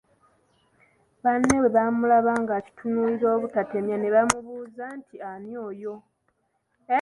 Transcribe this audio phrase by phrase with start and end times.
[1.23, 5.95] Banne bwe bamulaba ng'akitunuulira obutatemya ne bamubuuza nti "Ani oyo?